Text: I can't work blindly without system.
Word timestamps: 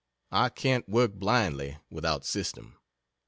I 0.31 0.49
can't 0.49 0.89
work 0.89 1.13
blindly 1.13 1.77
without 1.91 2.25
system. 2.25 2.79